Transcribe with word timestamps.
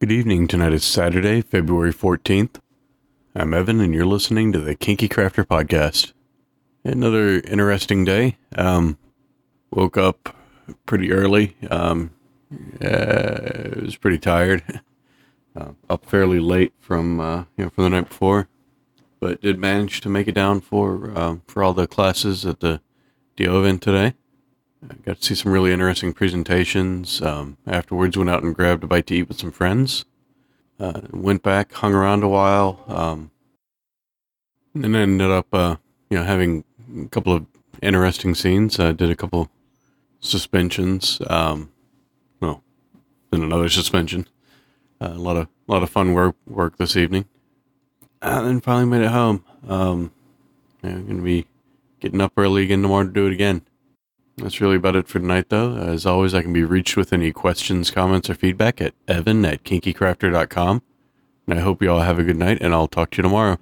Good 0.00 0.12
evening. 0.12 0.48
Tonight 0.48 0.72
is 0.72 0.82
Saturday, 0.82 1.42
February 1.42 1.92
14th. 1.92 2.58
I'm 3.34 3.52
Evan, 3.52 3.82
and 3.82 3.92
you're 3.92 4.06
listening 4.06 4.50
to 4.52 4.58
the 4.58 4.74
Kinky 4.74 5.10
Crafter 5.10 5.44
Podcast. 5.44 6.14
Another 6.82 7.40
interesting 7.40 8.06
day. 8.06 8.38
Um, 8.56 8.96
woke 9.70 9.98
up 9.98 10.34
pretty 10.86 11.12
early. 11.12 11.54
Um, 11.70 12.12
uh, 12.82 13.76
was 13.82 13.96
pretty 13.96 14.18
tired. 14.18 14.80
Uh, 15.56 15.72
up 15.88 16.06
fairly 16.06 16.38
late 16.38 16.72
from 16.78 17.18
uh, 17.18 17.44
you 17.56 17.64
know 17.64 17.70
from 17.70 17.82
the 17.82 17.90
night 17.90 18.08
before, 18.08 18.46
but 19.18 19.40
did 19.40 19.58
manage 19.58 20.00
to 20.00 20.08
make 20.08 20.28
it 20.28 20.34
down 20.34 20.60
for 20.60 21.10
um, 21.18 21.42
for 21.48 21.64
all 21.64 21.74
the 21.74 21.88
classes 21.88 22.46
at 22.46 22.60
the 22.60 22.80
DO 23.34 23.58
event 23.58 23.82
today. 23.82 24.14
I 24.88 24.94
got 25.04 25.18
to 25.18 25.22
see 25.22 25.34
some 25.34 25.52
really 25.52 25.72
interesting 25.72 26.12
presentations. 26.12 27.20
Um, 27.20 27.58
afterwards, 27.66 28.16
went 28.16 28.30
out 28.30 28.42
and 28.42 28.54
grabbed 28.54 28.84
a 28.84 28.86
bite 28.86 29.06
to 29.08 29.14
eat 29.14 29.28
with 29.28 29.38
some 29.38 29.50
friends. 29.50 30.04
Uh, 30.78 31.02
went 31.10 31.42
back, 31.42 31.72
hung 31.72 31.92
around 31.92 32.22
a 32.22 32.28
while, 32.28 32.82
um, 32.88 33.30
and 34.74 34.96
ended 34.96 35.30
up, 35.30 35.52
uh, 35.52 35.76
you 36.08 36.16
know, 36.16 36.24
having 36.24 36.64
a 36.98 37.08
couple 37.08 37.34
of 37.34 37.46
interesting 37.82 38.34
scenes. 38.34 38.80
I 38.80 38.92
did 38.92 39.10
a 39.10 39.16
couple 39.16 39.50
suspensions. 40.20 41.20
Um, 41.28 41.70
well, 42.40 42.62
then 43.30 43.42
another 43.42 43.68
suspension. 43.68 44.26
Uh, 45.00 45.12
a 45.12 45.18
lot 45.18 45.36
of 45.36 45.48
a 45.68 45.72
lot 45.72 45.82
of 45.82 45.90
fun 45.90 46.14
work 46.14 46.36
work 46.46 46.78
this 46.78 46.96
evening, 46.96 47.26
and 48.22 48.46
then 48.46 48.60
finally 48.60 48.86
made 48.86 49.04
it 49.04 49.10
home. 49.10 49.44
Um, 49.68 50.12
yeah, 50.82 50.90
I'm 50.90 51.06
gonna 51.06 51.22
be 51.22 51.46
getting 52.00 52.22
up 52.22 52.32
early 52.38 52.62
again 52.62 52.80
tomorrow 52.80 53.04
to 53.04 53.10
do 53.10 53.26
it 53.26 53.32
again. 53.32 53.62
That's 54.42 54.60
really 54.60 54.76
about 54.76 54.96
it 54.96 55.06
for 55.06 55.18
tonight, 55.18 55.48
though. 55.48 55.76
As 55.76 56.06
always, 56.06 56.34
I 56.34 56.42
can 56.42 56.52
be 56.52 56.64
reached 56.64 56.96
with 56.96 57.12
any 57.12 57.32
questions, 57.32 57.90
comments, 57.90 58.30
or 58.30 58.34
feedback 58.34 58.80
at 58.80 58.94
evan 59.06 59.44
at 59.44 59.64
kinkycrafter.com. 59.64 60.82
And 61.46 61.58
I 61.58 61.62
hope 61.62 61.82
you 61.82 61.90
all 61.90 62.00
have 62.00 62.18
a 62.18 62.24
good 62.24 62.36
night, 62.36 62.58
and 62.60 62.72
I'll 62.72 62.88
talk 62.88 63.10
to 63.10 63.16
you 63.18 63.22
tomorrow. 63.22 63.58